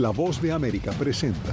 [0.00, 1.52] La voz de América presenta.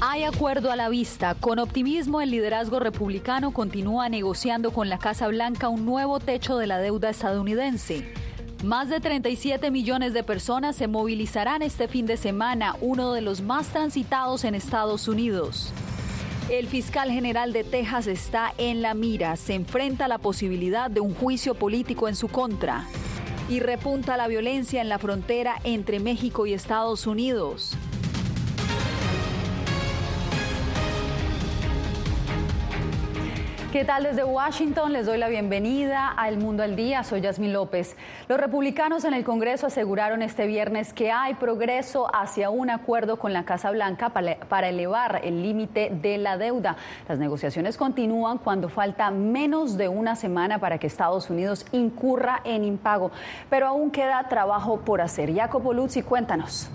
[0.00, 1.34] Hay acuerdo a la vista.
[1.34, 6.66] Con optimismo, el liderazgo republicano continúa negociando con la Casa Blanca un nuevo techo de
[6.66, 8.10] la deuda estadounidense.
[8.64, 13.42] Más de 37 millones de personas se movilizarán este fin de semana, uno de los
[13.42, 15.74] más transitados en Estados Unidos.
[16.48, 21.00] El fiscal general de Texas está en la mira, se enfrenta a la posibilidad de
[21.00, 22.86] un juicio político en su contra
[23.52, 27.76] y repunta la violencia en la frontera entre México y Estados Unidos.
[33.72, 34.92] ¿Qué tal desde Washington?
[34.92, 37.04] Les doy la bienvenida a El Mundo al Día.
[37.04, 37.96] Soy Yasmín López.
[38.28, 43.32] Los republicanos en el Congreso aseguraron este viernes que hay progreso hacia un acuerdo con
[43.32, 46.76] la Casa Blanca para elevar el límite de la deuda.
[47.08, 52.64] Las negociaciones continúan cuando falta menos de una semana para que Estados Unidos incurra en
[52.64, 53.10] impago.
[53.48, 55.34] Pero aún queda trabajo por hacer.
[55.34, 56.70] Jacopo Luzzi, cuéntanos.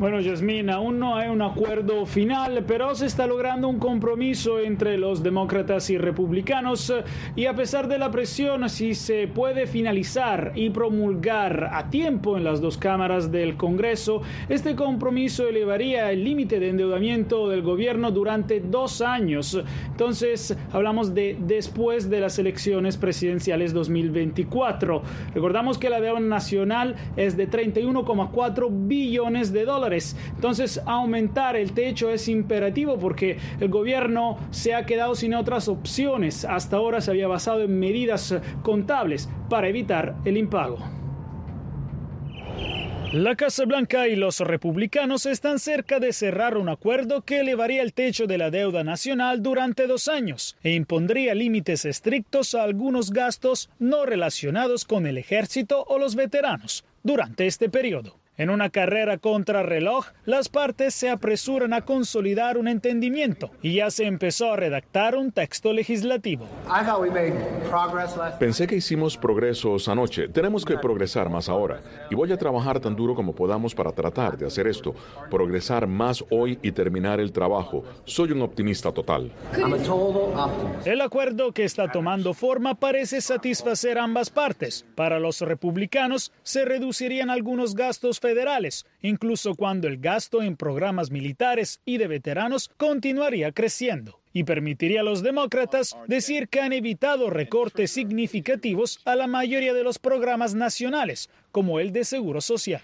[0.00, 4.96] Bueno, Yasmín, aún no hay un acuerdo final, pero se está logrando un compromiso entre
[4.96, 6.90] los demócratas y republicanos
[7.36, 12.44] y a pesar de la presión, si se puede finalizar y promulgar a tiempo en
[12.44, 18.60] las dos cámaras del Congreso, este compromiso elevaría el límite de endeudamiento del gobierno durante
[18.60, 19.62] dos años.
[19.90, 25.02] Entonces, hablamos de después de las elecciones presidenciales 2024.
[25.34, 32.10] Recordamos que la deuda nacional es de 31,4 billones de dólares entonces, aumentar el techo
[32.10, 36.44] es imperativo porque el gobierno se ha quedado sin otras opciones.
[36.44, 40.78] Hasta ahora se había basado en medidas contables para evitar el impago.
[43.12, 47.92] La Casa Blanca y los republicanos están cerca de cerrar un acuerdo que elevaría el
[47.92, 53.68] techo de la deuda nacional durante dos años e impondría límites estrictos a algunos gastos
[53.80, 58.14] no relacionados con el ejército o los veteranos durante este periodo.
[58.40, 63.90] En una carrera contra reloj, las partes se apresuran a consolidar un entendimiento y ya
[63.90, 66.46] se empezó a redactar un texto legislativo.
[68.38, 70.28] Pensé que hicimos progresos anoche.
[70.28, 71.82] Tenemos que progresar más ahora.
[72.10, 74.94] Y voy a trabajar tan duro como podamos para tratar de hacer esto.
[75.30, 77.84] Progresar más hoy y terminar el trabajo.
[78.06, 79.30] Soy un optimista total.
[80.86, 84.86] El acuerdo que está tomando forma parece satisfacer ambas partes.
[84.94, 91.10] Para los republicanos, se reducirían algunos gastos federales federales, incluso cuando el gasto en programas
[91.10, 97.30] militares y de veteranos continuaría creciendo y permitiría a los demócratas decir que han evitado
[97.30, 102.80] recortes significativos a la mayoría de los programas nacionales, como el de Seguro Social.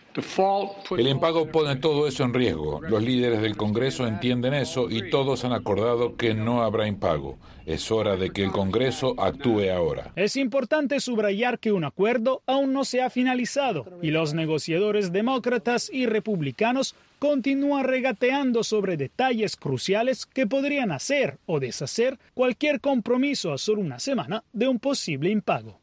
[0.96, 2.80] El impago pone todo eso en riesgo.
[2.82, 7.38] Los líderes del Congreso entienden eso y todos han acordado que no habrá impago.
[7.64, 10.12] Es hora de que el Congreso actúe ahora.
[10.16, 15.90] Es importante subrayar que un acuerdo aún no se ha finalizado y los negociadores demócratas
[15.92, 23.58] y republicanos continúan regateando sobre detalles cruciales que podrían hacer o deshacer cualquier compromiso a
[23.58, 25.80] solo una semana de un posible impago.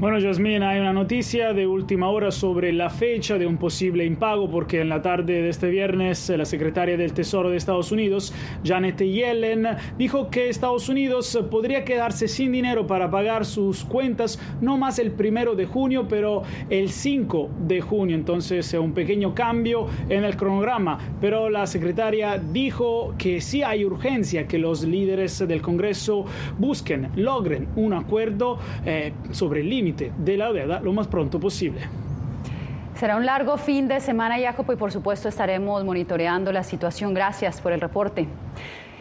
[0.00, 4.50] Bueno, Yasmin, hay una noticia de última hora sobre la fecha de un posible impago,
[4.50, 8.32] porque en la tarde de este viernes la secretaria del Tesoro de Estados Unidos,
[8.64, 9.68] Janet Yellen,
[9.98, 15.10] dijo que Estados Unidos podría quedarse sin dinero para pagar sus cuentas no más el
[15.10, 18.16] primero de junio, pero el 5 de junio.
[18.16, 20.98] Entonces, un pequeño cambio en el cronograma.
[21.20, 26.24] Pero la secretaria dijo que sí hay urgencia que los líderes del Congreso
[26.56, 31.80] busquen, logren un acuerdo eh, sobre el límite de la deuda lo más pronto posible.
[32.94, 37.14] Será un largo fin de semana, Jacopo, y por supuesto estaremos monitoreando la situación.
[37.14, 38.28] Gracias por el reporte.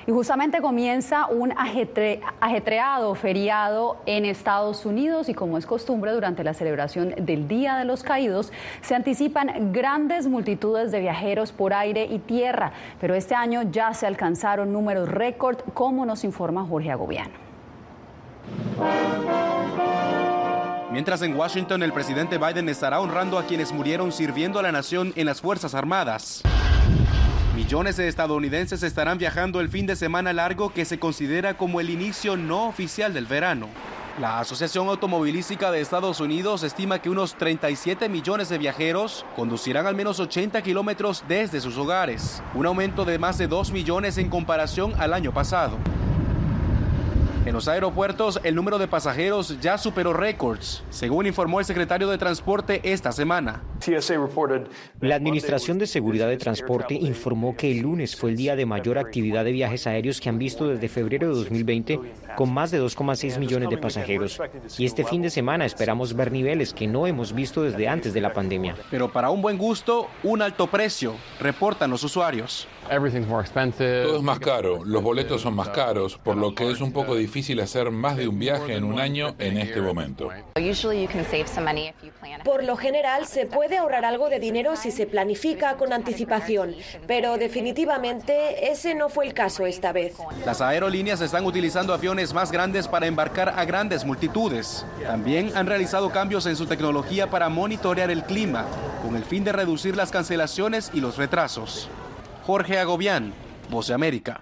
[0.07, 6.55] Y justamente comienza un ajetreado feriado en Estados Unidos y como es costumbre durante la
[6.55, 8.51] celebración del Día de los Caídos,
[8.81, 14.07] se anticipan grandes multitudes de viajeros por aire y tierra, pero este año ya se
[14.07, 17.33] alcanzaron números récord, como nos informa Jorge Agobiano.
[20.91, 25.13] Mientras en Washington el presidente Biden estará honrando a quienes murieron sirviendo a la nación
[25.15, 26.41] en las Fuerzas Armadas.
[27.56, 31.91] Millones de estadounidenses estarán viajando el fin de semana largo que se considera como el
[31.91, 33.68] inicio no oficial del verano.
[34.19, 39.95] La Asociación Automovilística de Estados Unidos estima que unos 37 millones de viajeros conducirán al
[39.95, 44.94] menos 80 kilómetros desde sus hogares, un aumento de más de 2 millones en comparación
[44.97, 45.77] al año pasado.
[47.50, 52.19] En los aeropuertos, el número de pasajeros ya superó récords, según informó el secretario de
[52.19, 53.63] Transporte esta semana.
[55.01, 59.00] La Administración de Seguridad de Transporte informó que el lunes fue el día de mayor
[59.00, 62.00] actividad de viajes aéreos que han visto desde febrero de 2020,
[62.36, 64.40] con más de 2,6 millones de pasajeros.
[64.78, 68.22] Y este fin de semana esperamos ver niveles que no hemos visto desde antes de
[68.22, 68.75] la pandemia.
[68.92, 72.68] Pero para un buen gusto, un alto precio, reportan los usuarios.
[74.03, 77.15] Todo es más caro, los boletos son más caros, por lo que es un poco
[77.15, 80.30] difícil hacer más de un viaje en un año en este momento.
[82.44, 86.75] Por lo general, se puede ahorrar algo de dinero si se planifica con anticipación,
[87.07, 90.15] pero definitivamente ese no fue el caso esta vez.
[90.45, 94.86] Las aerolíneas están utilizando aviones más grandes para embarcar a grandes multitudes.
[95.03, 98.65] También han realizado cambios en su tecnología para monitorear el clima,
[99.03, 101.89] con el fin de reducir las cancelaciones y los retrasos.
[102.50, 103.31] Jorge Agobián,
[103.69, 104.42] Voz de América.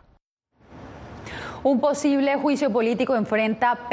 [1.61, 3.89] Un posible juicio político enfrenta a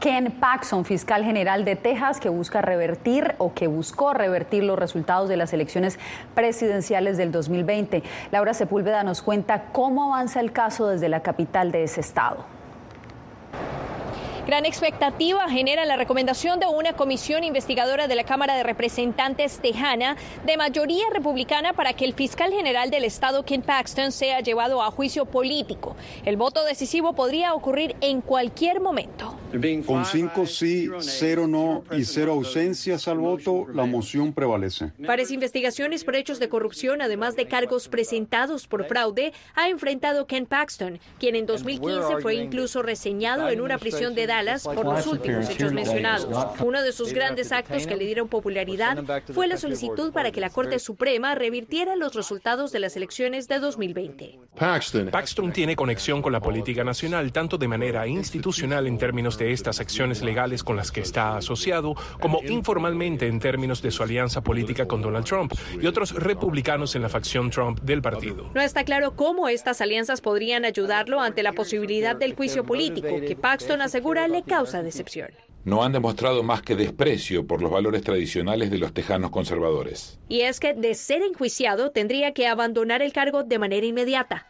[0.00, 5.28] Ken Paxson, fiscal general de Texas, que busca revertir o que buscó revertir los resultados
[5.28, 5.98] de las elecciones
[6.34, 8.02] presidenciales del 2020.
[8.30, 12.46] Laura Sepúlveda nos cuenta cómo avanza el caso desde la capital de ese estado.
[14.48, 20.16] Gran expectativa genera la recomendación de una comisión investigadora de la Cámara de Representantes tejana
[20.46, 24.90] de mayoría republicana para que el fiscal general del estado, Ken Paxton, sea llevado a
[24.90, 25.96] juicio político.
[26.24, 29.34] El voto decisivo podría ocurrir en cualquier momento.
[29.86, 34.92] Con cinco sí, cero no y cero ausencias al voto, la moción prevalece.
[34.98, 40.46] Varias investigaciones por hechos de corrupción, además de cargos presentados por fraude, ha enfrentado Ken
[40.46, 45.48] Paxton, quien en 2015 fue incluso reseñado en una prisión de edad por los últimos
[45.50, 46.28] hechos mencionados.
[46.60, 49.02] Uno de sus grandes actos que le dieron popularidad
[49.32, 53.58] fue la solicitud para que la Corte Suprema revirtiera los resultados de las elecciones de
[53.58, 54.38] 2020.
[55.10, 59.80] Paxton tiene conexión con la política nacional tanto de manera institucional en términos de estas
[59.80, 64.86] acciones legales con las que está asociado, como informalmente en términos de su alianza política
[64.86, 68.50] con Donald Trump y otros republicanos en la facción Trump del partido.
[68.54, 73.36] No está claro cómo estas alianzas podrían ayudarlo ante la posibilidad del juicio político, que
[73.36, 78.70] Paxton asegura le causa decepción no han demostrado más que desprecio por los valores tradicionales
[78.70, 80.18] de los tejanos conservadores.
[80.28, 84.46] Y es que, de ser enjuiciado, tendría que abandonar el cargo de manera inmediata.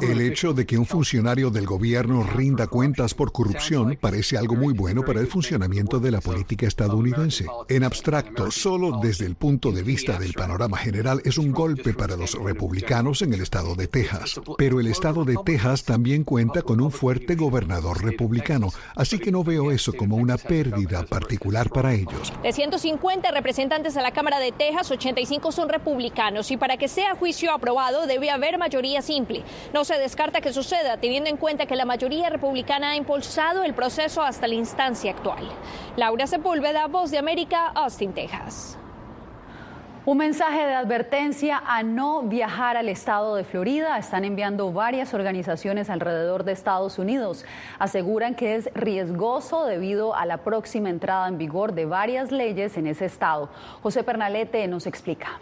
[0.00, 4.72] El hecho de que un funcionario del gobierno rinda cuentas por corrupción parece algo muy
[4.72, 7.46] bueno para el funcionamiento de la política estadounidense.
[7.68, 12.16] En abstracto, solo desde el punto de vista del panorama general, es un golpe para
[12.16, 14.40] los republicanos en el estado de Texas.
[14.56, 19.44] Pero el estado de Texas también cuenta con un fuerte gobernador republicano, así que no
[19.44, 22.32] veo eso como una pérdida particular para ellos.
[22.42, 27.16] De 150 representantes a la Cámara de Texas, 85 son republicanos y para que sea
[27.16, 29.42] juicio aprobado debe haber mayoría simple.
[29.74, 33.74] No se descarta que suceda teniendo en cuenta que la mayoría republicana ha impulsado el
[33.74, 35.46] proceso hasta la instancia actual.
[35.96, 38.78] Laura Sepúlveda, Voz de América, Austin, Texas.
[40.08, 43.98] Un mensaje de advertencia a no viajar al estado de Florida.
[43.98, 47.44] Están enviando varias organizaciones alrededor de Estados Unidos.
[47.78, 52.86] Aseguran que es riesgoso debido a la próxima entrada en vigor de varias leyes en
[52.86, 53.50] ese estado.
[53.82, 55.40] José Pernalete nos explica.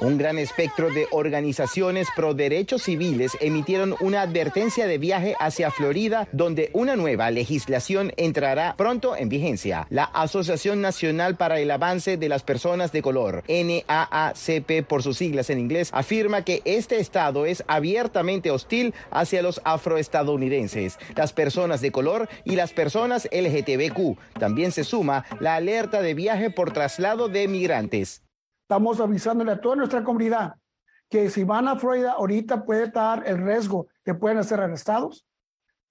[0.00, 6.26] Un gran espectro de organizaciones pro derechos civiles emitieron una advertencia de viaje hacia Florida,
[6.32, 9.86] donde una nueva legislación entrará pronto en vigencia.
[9.90, 15.50] La Asociación Nacional para el Avance de las Personas de Color, NAACP por sus siglas
[15.50, 21.92] en inglés, afirma que este estado es abiertamente hostil hacia los afroestadounidenses, las personas de
[21.92, 24.18] color y las personas LGTBQ.
[24.38, 28.22] También se suma la alerta de viaje por traslado de migrantes.
[28.70, 30.54] Estamos avisándole a toda nuestra comunidad
[31.08, 35.26] que si van a Florida ahorita puede estar el riesgo que pueden ser arrestados.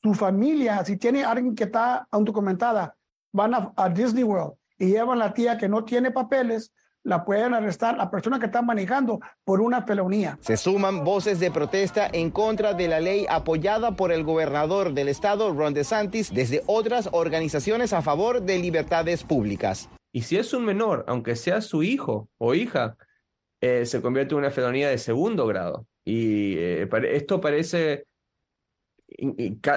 [0.01, 2.95] Su familia, si tiene alguien que está undocumentada,
[3.33, 6.71] van a, Disney World y llevan a la tía que no tiene papeles,
[7.03, 10.37] la pueden arrestar la persona que está manejando por una felonía.
[10.39, 15.09] Se suman voces de protesta en contra de la ley apoyada por el gobernador del
[15.09, 19.89] estado, Ron DeSantis, desde otras organizaciones a favor de libertades públicas.
[20.11, 22.97] Y si es un menor, aunque sea su hijo o hija,
[23.61, 25.85] eh, se convierte en una felonía de segundo grado.
[26.03, 28.05] Y eh, esto parece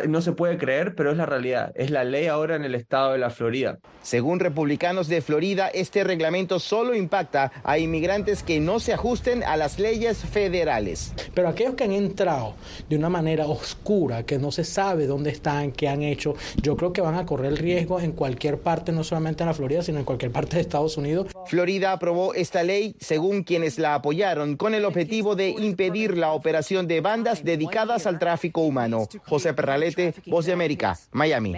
[0.09, 1.73] no se puede creer, pero es la realidad.
[1.75, 3.79] Es la ley ahora en el estado de la Florida.
[4.03, 9.57] Según republicanos de Florida, este reglamento solo impacta a inmigrantes que no se ajusten a
[9.57, 11.15] las leyes federales.
[11.35, 12.55] Pero aquellos que han entrado
[12.89, 16.93] de una manera oscura, que no se sabe dónde están, qué han hecho, yo creo
[16.93, 19.99] que van a correr el riesgo en cualquier parte, no solamente en la Florida, sino
[19.99, 21.29] en cualquier parte de Estados Unidos.
[21.47, 26.87] Florida aprobó esta ley, según quienes la apoyaron, con el objetivo de impedir la operación
[26.87, 29.09] de bandas dedicadas al tráfico humano.
[29.27, 31.55] José Perralete, Voz de América, Miami.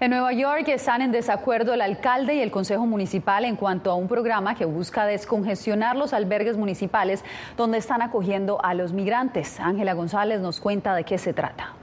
[0.00, 3.94] En Nueva York están en desacuerdo el alcalde y el Consejo Municipal en cuanto a
[3.94, 7.24] un programa que busca descongestionar los albergues municipales
[7.56, 9.60] donde están acogiendo a los migrantes.
[9.60, 11.76] Ángela González nos cuenta de qué se trata.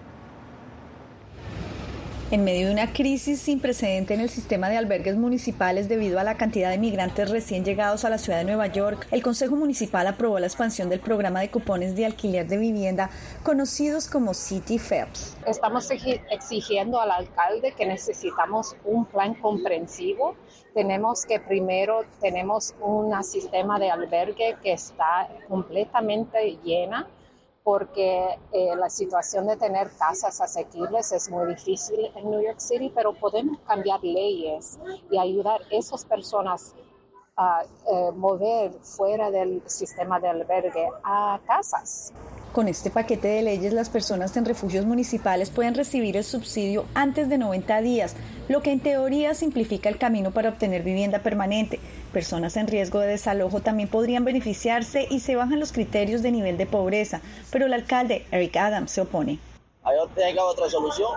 [2.31, 6.24] En medio de una crisis sin precedente en el sistema de albergues municipales debido a
[6.24, 10.05] la cantidad de migrantes recién llegados a la ciudad de Nueva York, el Consejo Municipal
[10.05, 13.09] aprobó la expansión del programa de cupones de alquiler de vivienda
[13.41, 15.38] conocidos como City Faps.
[15.48, 20.36] Estamos exigiendo al alcalde que necesitamos un plan comprensivo.
[20.75, 27.07] Tenemos que primero tenemos un sistema de albergue que está completamente llena
[27.70, 32.92] porque eh, la situación de tener casas asequibles es muy difícil en New York City,
[32.96, 34.80] pero podemos cambiar leyes
[35.12, 36.74] y ayudar a esas personas
[37.38, 42.12] a eh, mover fuera del sistema de albergue a casas.
[42.51, 47.29] Con este paquete de leyes, las personas en refugios municipales pueden recibir el subsidio antes
[47.29, 48.15] de 90 días,
[48.48, 51.79] lo que en teoría simplifica el camino para obtener vivienda permanente.
[52.12, 56.58] Personas en riesgo de desalojo también podrían beneficiarse y se bajan los criterios de nivel
[56.58, 59.38] de pobreza, pero el alcalde Eric Adams se opone.
[59.84, 61.12] Hay otra solución,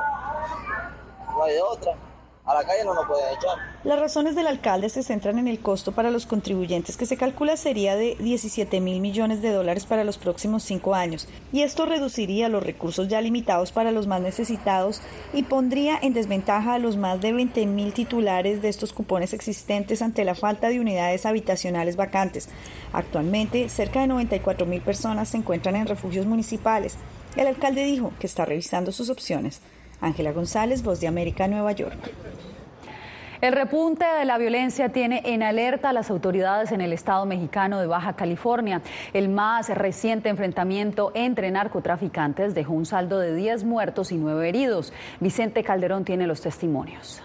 [1.35, 1.97] no hay otra
[2.45, 3.57] a la calle no nos pueden echar.
[3.85, 7.57] Las razones del alcalde se centran en el costo para los contribuyentes, que se calcula
[7.57, 12.49] sería de 17 mil millones de dólares para los próximos cinco años, y esto reduciría
[12.49, 17.21] los recursos ya limitados para los más necesitados y pondría en desventaja a los más
[17.21, 22.49] de 20 mil titulares de estos cupones existentes ante la falta de unidades habitacionales vacantes.
[22.93, 26.97] Actualmente, cerca de 94 mil personas se encuentran en refugios municipales.
[27.37, 29.63] El alcalde dijo que está revisando sus opciones.
[30.03, 31.97] Ángela González, Voz de América, Nueva York.
[33.41, 37.81] El repunte de la violencia tiene en alerta a las autoridades en el estado mexicano
[37.81, 38.83] de Baja California.
[39.13, 44.93] El más reciente enfrentamiento entre narcotraficantes dejó un saldo de 10 muertos y 9 heridos.
[45.19, 47.21] Vicente Calderón tiene los testimonios.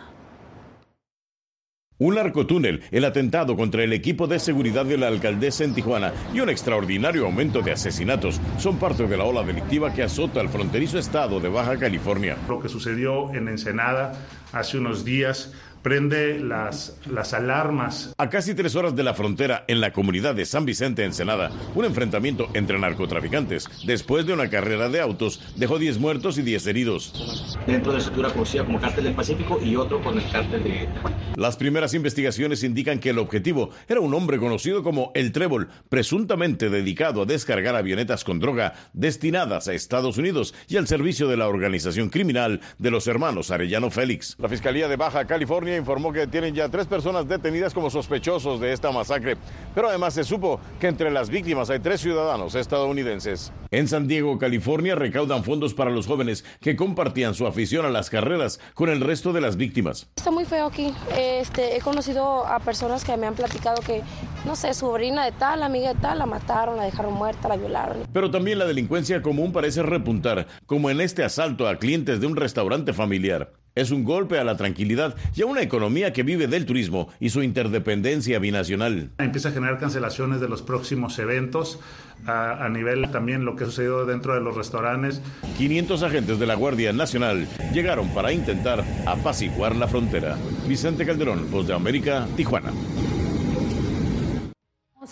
[1.99, 6.41] Un narcotúnel, el atentado contra el equipo de seguridad de la alcaldesa en Tijuana y
[6.41, 10.99] un extraordinario aumento de asesinatos son parte de la ola delictiva que azota al fronterizo
[10.99, 12.37] estado de Baja California.
[12.47, 14.13] Lo que sucedió en Ensenada
[14.53, 15.53] hace unos días
[15.87, 18.13] prende las, las alarmas.
[18.17, 21.85] A casi tres horas de la frontera, en la comunidad de San Vicente, Ensenada, un
[21.85, 27.55] enfrentamiento entre narcotraficantes, después de una carrera de autos, dejó 10 muertos y 10 heridos.
[27.65, 30.89] Dentro de la estructura conocida como Cártel del Pacífico y otro con el Cártel de...
[31.37, 36.69] Las primeras investigaciones indican que el objetivo era un hombre conocido como El Trébol, presuntamente
[36.69, 41.47] dedicado a descargar avionetas con droga destinadas a Estados Unidos y al servicio de la
[41.47, 44.35] organización criminal de los hermanos Arellano Félix.
[44.37, 48.73] La Fiscalía de Baja California informó que tienen ya tres personas detenidas como sospechosos de
[48.73, 49.37] esta masacre,
[49.73, 53.51] pero además se supo que entre las víctimas hay tres ciudadanos estadounidenses.
[53.71, 58.09] En San Diego, California, recaudan fondos para los jóvenes que compartían su afición a las
[58.09, 60.07] carreras con el resto de las víctimas.
[60.15, 60.93] Está muy feo aquí.
[61.15, 64.01] Este, he conocido a personas que me han platicado que,
[64.45, 67.97] no sé, sobrina de tal, amiga de tal, la mataron, la dejaron muerta, la violaron.
[68.11, 72.35] Pero también la delincuencia común parece repuntar, como en este asalto a clientes de un
[72.35, 76.65] restaurante familiar es un golpe a la tranquilidad y a una economía que vive del
[76.65, 79.11] turismo y su interdependencia binacional.
[79.19, 81.79] Empieza a generar cancelaciones de los próximos eventos
[82.25, 85.21] a, nivel también lo que ha sucedido dentro de los restaurantes.
[85.57, 90.35] 500 agentes de la Guardia Nacional llegaron para intentar apaciguar la frontera.
[90.67, 92.71] Vicente Calderón, Voz de América, Tijuana.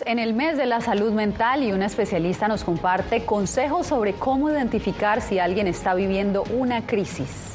[0.06, 4.50] En el mes de la salud mental y una especialista nos comparte consejos sobre cómo
[4.50, 7.55] identificar si alguien está viviendo una crisis.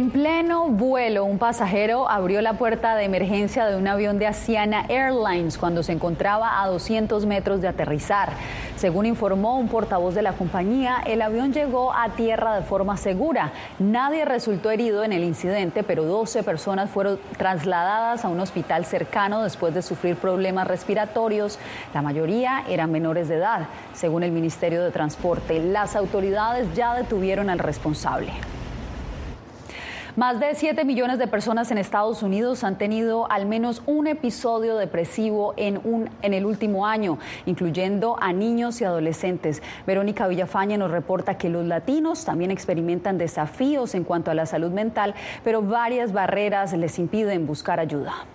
[0.00, 4.86] En pleno vuelo, un pasajero abrió la puerta de emergencia de un avión de Asiana
[4.88, 8.30] Airlines cuando se encontraba a 200 metros de aterrizar.
[8.76, 13.52] Según informó un portavoz de la compañía, el avión llegó a tierra de forma segura.
[13.78, 19.42] Nadie resultó herido en el incidente, pero 12 personas fueron trasladadas a un hospital cercano
[19.42, 21.58] después de sufrir problemas respiratorios.
[21.92, 23.66] La mayoría eran menores de edad.
[23.92, 28.32] Según el Ministerio de Transporte, las autoridades ya detuvieron al responsable.
[30.20, 34.76] Más de 7 millones de personas en Estados Unidos han tenido al menos un episodio
[34.76, 39.62] depresivo en, un, en el último año, incluyendo a niños y adolescentes.
[39.86, 44.70] Verónica Villafaña nos reporta que los latinos también experimentan desafíos en cuanto a la salud
[44.70, 48.26] mental, pero varias barreras les impiden buscar ayuda.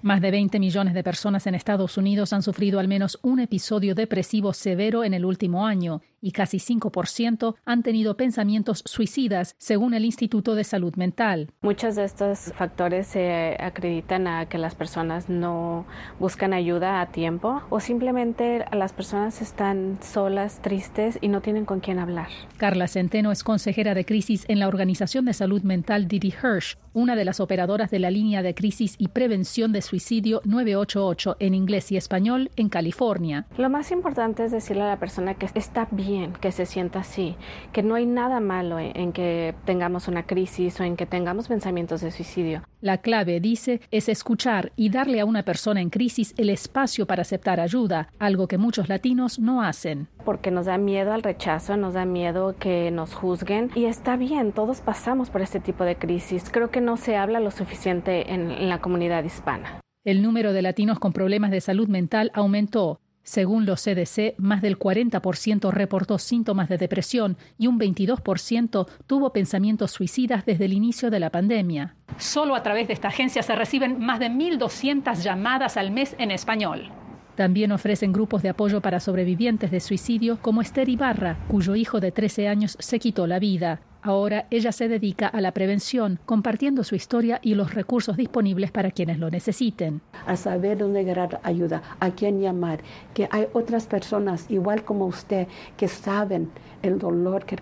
[0.00, 3.94] Más de 20 millones de personas en Estados Unidos han sufrido al menos un episodio
[3.94, 10.04] depresivo severo en el último año y casi 5% han tenido pensamientos suicidas, según el
[10.04, 11.50] Instituto de Salud Mental.
[11.62, 15.86] Muchos de estos factores se acreditan a que las personas no
[16.18, 21.80] buscan ayuda a tiempo o simplemente las personas están solas, tristes y no tienen con
[21.80, 22.28] quién hablar.
[22.56, 27.14] Carla Centeno es consejera de crisis en la Organización de Salud Mental Didi Hirsch, una
[27.14, 31.92] de las operadoras de la línea de crisis y prevención de suicidio 988 en inglés
[31.92, 33.46] y español en California.
[33.56, 36.07] Lo más importante es decirle a la persona que está bien
[36.40, 37.36] que se sienta así,
[37.72, 42.00] que no hay nada malo en que tengamos una crisis o en que tengamos pensamientos
[42.00, 42.62] de suicidio.
[42.80, 47.22] La clave, dice, es escuchar y darle a una persona en crisis el espacio para
[47.22, 50.08] aceptar ayuda, algo que muchos latinos no hacen.
[50.24, 54.52] Porque nos da miedo al rechazo, nos da miedo que nos juzguen y está bien,
[54.52, 56.50] todos pasamos por este tipo de crisis.
[56.50, 59.80] Creo que no se habla lo suficiente en, en la comunidad hispana.
[60.04, 63.00] El número de latinos con problemas de salud mental aumentó.
[63.28, 69.90] Según los CDC, más del 40% reportó síntomas de depresión y un 22% tuvo pensamientos
[69.90, 71.94] suicidas desde el inicio de la pandemia.
[72.16, 76.30] Solo a través de esta agencia se reciben más de 1.200 llamadas al mes en
[76.30, 76.90] español.
[77.34, 82.12] También ofrecen grupos de apoyo para sobrevivientes de suicidio como Esther Ibarra, cuyo hijo de
[82.12, 83.82] 13 años se quitó la vida.
[84.08, 88.90] Ahora ella se dedica a la prevención, compartiendo su historia y los recursos disponibles para
[88.90, 90.00] quienes lo necesiten.
[90.26, 92.80] A saber dónde agarrar ayuda, a quién llamar,
[93.12, 97.58] que hay otras personas igual como usted que saben el dolor que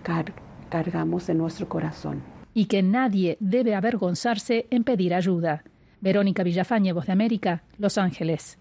[0.69, 2.23] cargamos en nuestro corazón.
[2.53, 5.65] Y que nadie debe avergonzarse en pedir ayuda.
[5.99, 8.57] Verónica Villafañe, Voz de América, Los Ángeles.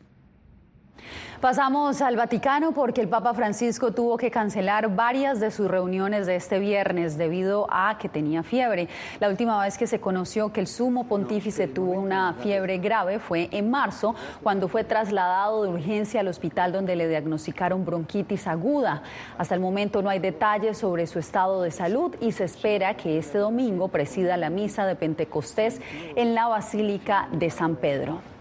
[1.41, 6.37] Pasamos al Vaticano porque el Papa Francisco tuvo que cancelar varias de sus reuniones de
[6.37, 8.89] este viernes debido a que tenía fiebre.
[9.21, 13.51] La última vez que se conoció que el sumo pontífice tuvo una fiebre grave fue
[13.53, 19.03] en marzo, cuando fue trasladado de urgencia al hospital donde le diagnosticaron bronquitis aguda.
[19.37, 23.19] Hasta el momento no hay detalles sobre su estado de salud y se espera que
[23.19, 25.83] este domingo presida la misa de Pentecostés
[26.17, 28.36] en la Basílica de San Pedro.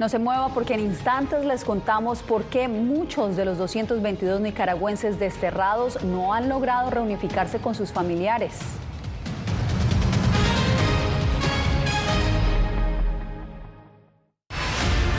[0.00, 5.18] No se mueva porque en instantes les contamos por qué muchos de los 222 nicaragüenses
[5.18, 8.54] desterrados no han logrado reunificarse con sus familiares.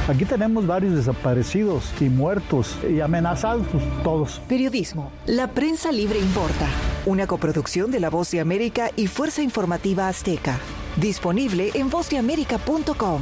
[0.07, 3.67] Aquí tenemos varios desaparecidos y muertos y amenazados
[4.03, 4.41] todos.
[4.49, 5.11] Periodismo.
[5.27, 6.65] La prensa libre importa.
[7.05, 10.57] Una coproducción de La Voz de América y Fuerza Informativa Azteca.
[10.97, 13.21] Disponible en vozdeamerica.com.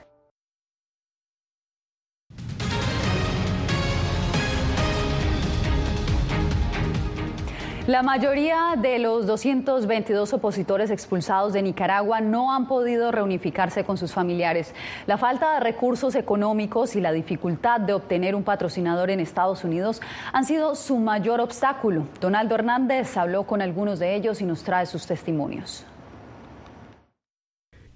[7.91, 14.13] La mayoría de los 222 opositores expulsados de Nicaragua no han podido reunificarse con sus
[14.13, 14.73] familiares.
[15.07, 19.99] La falta de recursos económicos y la dificultad de obtener un patrocinador en Estados Unidos
[20.31, 22.07] han sido su mayor obstáculo.
[22.21, 25.85] Donaldo Hernández habló con algunos de ellos y nos trae sus testimonios.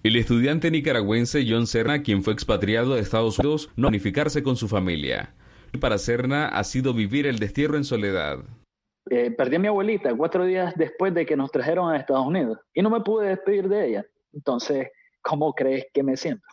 [0.03, 4.67] El estudiante nicaragüense John Serna, quien fue expatriado de Estados Unidos, no unificarse con su
[4.67, 5.33] familia.
[5.79, 8.39] Para Serna ha sido vivir el destierro en soledad.
[9.09, 12.57] Eh, perdí a mi abuelita cuatro días después de que nos trajeron a Estados Unidos
[12.73, 14.05] y no me pude despedir de ella.
[14.33, 14.87] Entonces,
[15.21, 16.45] ¿cómo crees que me siento?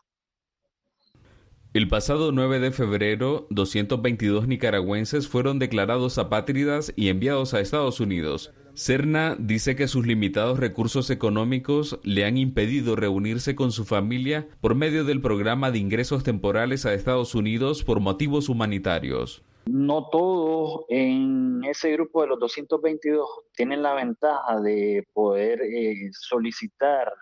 [1.73, 8.53] El pasado 9 de febrero, 222 nicaragüenses fueron declarados apátridas y enviados a Estados Unidos.
[8.75, 14.75] Serna dice que sus limitados recursos económicos le han impedido reunirse con su familia por
[14.75, 19.43] medio del programa de ingresos temporales a Estados Unidos por motivos humanitarios.
[19.67, 27.13] No todos en ese grupo de los 222 tienen la ventaja de poder eh, solicitar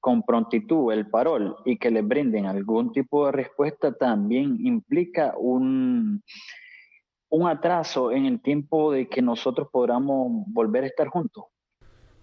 [0.00, 6.22] con prontitud el parol y que les brinden algún tipo de respuesta también implica un,
[7.30, 11.44] un atraso en el tiempo de que nosotros podamos volver a estar juntos.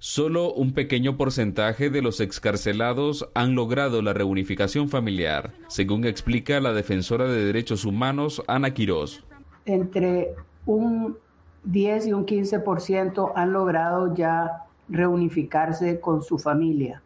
[0.07, 6.73] Solo un pequeño porcentaje de los excarcelados han logrado la reunificación familiar, según explica la
[6.73, 9.23] defensora de derechos humanos Ana Quirós.
[9.65, 10.35] Entre
[10.67, 11.17] un
[11.63, 17.01] 10 y un 15% han logrado ya reunificarse con su familia.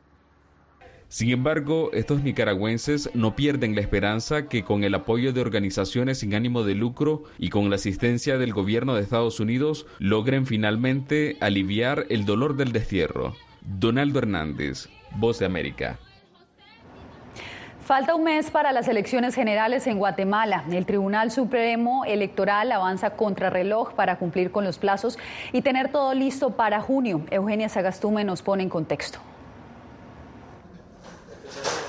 [1.10, 6.36] Sin embargo, estos nicaragüenses no pierden la esperanza que con el apoyo de organizaciones sin
[6.36, 12.06] ánimo de lucro y con la asistencia del gobierno de Estados Unidos logren finalmente aliviar
[12.10, 13.34] el dolor del destierro.
[13.62, 15.98] Donaldo Hernández, Voz de América.
[17.84, 20.64] Falta un mes para las elecciones generales en Guatemala.
[20.72, 25.18] El Tribunal Supremo Electoral avanza contra reloj para cumplir con los plazos
[25.54, 27.26] y tener todo listo para junio.
[27.32, 29.20] Eugenia Sagastume nos pone en contexto.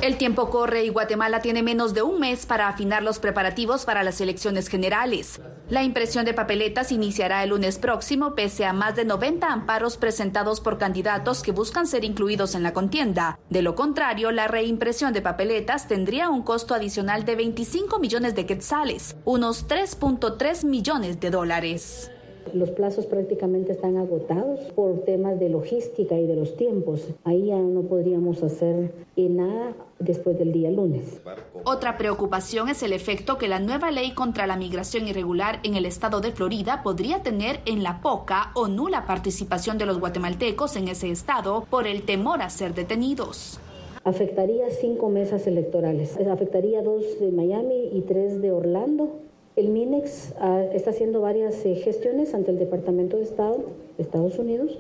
[0.01, 4.03] El tiempo corre y Guatemala tiene menos de un mes para afinar los preparativos para
[4.03, 5.41] las elecciones generales.
[5.69, 10.61] La impresión de papeletas iniciará el lunes próximo pese a más de 90 amparos presentados
[10.61, 13.39] por candidatos que buscan ser incluidos en la contienda.
[13.51, 18.47] De lo contrario, la reimpresión de papeletas tendría un costo adicional de 25 millones de
[18.47, 22.11] quetzales, unos 3.3 millones de dólares.
[22.53, 27.09] Los plazos prácticamente están agotados por temas de logística y de los tiempos.
[27.25, 28.91] Ahí ya no podríamos hacer
[29.29, 31.21] nada después del día lunes.
[31.65, 35.87] Otra preocupación es el efecto que la nueva ley contra la migración irregular en el
[35.87, 40.89] estado de Florida podría tener en la poca o nula participación de los guatemaltecos en
[40.89, 43.61] ese estado por el temor a ser detenidos.
[44.05, 46.17] Afectaría cinco mesas electorales.
[46.17, 49.21] Afectaría dos de Miami y tres de Orlando
[49.61, 54.39] el MINEX ah, está haciendo varias eh, gestiones ante el Departamento de Estado de Estados
[54.39, 54.79] Unidos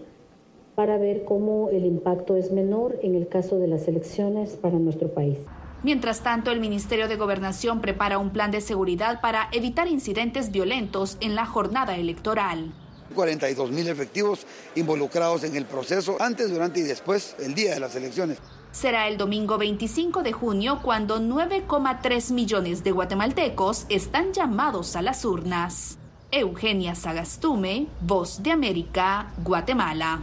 [0.75, 5.09] para ver cómo el impacto es menor en el caso de las elecciones para nuestro
[5.09, 5.39] país.
[5.83, 11.19] Mientras tanto, el Ministerio de Gobernación prepara un plan de seguridad para evitar incidentes violentos
[11.21, 12.73] en la jornada electoral.
[13.15, 17.95] 42 mil efectivos involucrados en el proceso antes, durante y después, el día de las
[17.97, 18.39] elecciones.
[18.73, 25.25] Será el domingo 25 de junio cuando 9,3 millones de guatemaltecos están llamados a las
[25.25, 25.99] urnas.
[26.31, 30.21] Eugenia Sagastume, Voz de América, Guatemala.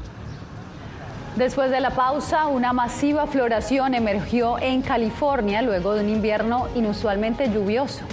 [1.36, 7.52] Después de la pausa, una masiva floración emergió en California luego de un invierno inusualmente
[7.52, 8.06] lluvioso.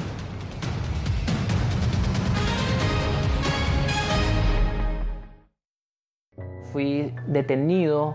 [6.73, 8.15] Fui detenido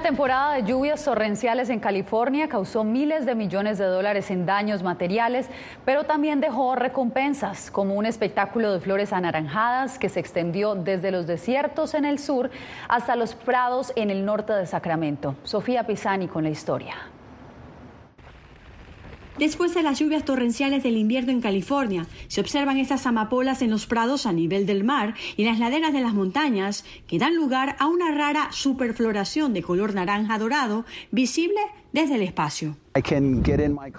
[0.00, 4.82] Una temporada de lluvias torrenciales en California causó miles de millones de dólares en daños
[4.82, 5.46] materiales,
[5.84, 11.26] pero también dejó recompensas, como un espectáculo de flores anaranjadas que se extendió desde los
[11.26, 12.50] desiertos en el sur
[12.88, 15.34] hasta los prados en el norte de Sacramento.
[15.42, 16.94] Sofía Pisani con la historia.
[19.40, 23.86] Después de las lluvias torrenciales del invierno en California, se observan estas amapolas en los
[23.86, 27.86] prados a nivel del mar y las laderas de las montañas que dan lugar a
[27.86, 31.58] una rara superfloración de color naranja dorado visible
[31.94, 32.76] desde el espacio.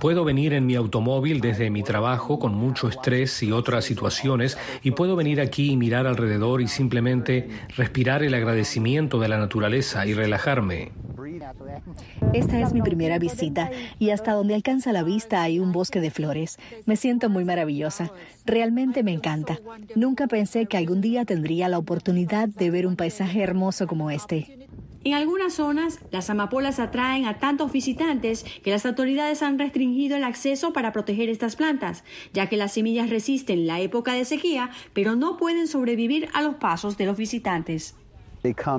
[0.01, 4.91] Puedo venir en mi automóvil desde mi trabajo con mucho estrés y otras situaciones y
[4.91, 10.13] puedo venir aquí y mirar alrededor y simplemente respirar el agradecimiento de la naturaleza y
[10.13, 10.91] relajarme.
[12.33, 16.11] Esta es mi primera visita y hasta donde alcanza la vista hay un bosque de
[16.11, 16.59] flores.
[16.85, 18.11] Me siento muy maravillosa.
[18.45, 19.59] Realmente me encanta.
[19.95, 24.67] Nunca pensé que algún día tendría la oportunidad de ver un paisaje hermoso como este.
[25.03, 30.23] En algunas zonas, las amapolas atraen a tantos visitantes que las autoridades han restringido el
[30.23, 35.15] acceso para proteger estas plantas, ya que las semillas resisten la época de sequía, pero
[35.15, 37.95] no pueden sobrevivir a los pasos de los visitantes.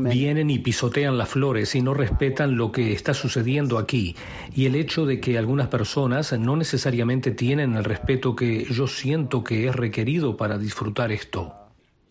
[0.01, 4.17] Vienen y pisotean las flores y no respetan lo que está sucediendo aquí
[4.55, 9.45] y el hecho de que algunas personas no necesariamente tienen el respeto que yo siento
[9.45, 11.62] que es requerido para disfrutar esto.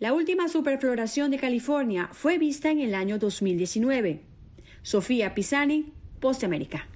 [0.01, 4.23] La última superfloración de California fue vista en el año 2019.
[4.81, 6.87] Sofía Pisani, Post América.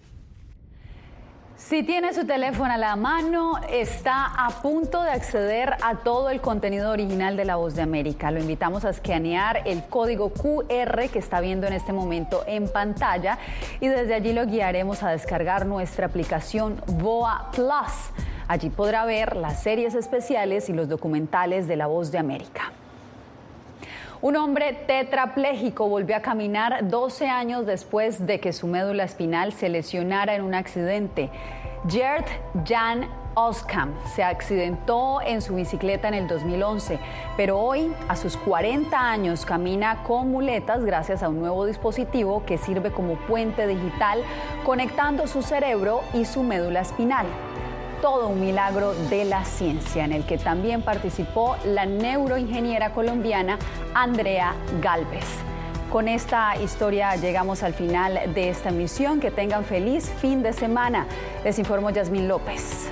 [1.55, 6.41] Si tiene su teléfono a la mano, está a punto de acceder a todo el
[6.41, 8.31] contenido original de La Voz de América.
[8.31, 13.37] Lo invitamos a escanear el código QR que está viendo en este momento en pantalla
[13.81, 18.25] y desde allí lo guiaremos a descargar nuestra aplicación Boa Plus.
[18.47, 22.73] Allí podrá ver las series especiales y los documentales de La Voz de América.
[24.25, 29.69] Un hombre tetrapléjico volvió a caminar 12 años después de que su médula espinal se
[29.69, 31.29] lesionara en un accidente.
[31.87, 32.27] Gert
[32.67, 36.97] Jan Oskam se accidentó en su bicicleta en el 2011,
[37.37, 42.57] pero hoy, a sus 40 años, camina con muletas gracias a un nuevo dispositivo que
[42.57, 44.23] sirve como puente digital
[44.63, 47.27] conectando su cerebro y su médula espinal
[48.05, 53.57] todo un milagro de la ciencia en el que también participó la neuroingeniera colombiana
[53.95, 55.25] Andrea Galvez.
[55.91, 59.19] Con esta historia llegamos al final de esta emisión.
[59.19, 61.07] Que tengan feliz fin de semana.
[61.43, 62.91] Les informó Yasmín López.